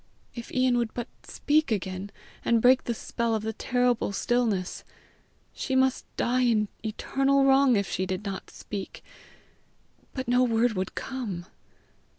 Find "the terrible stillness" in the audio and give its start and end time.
3.43-4.83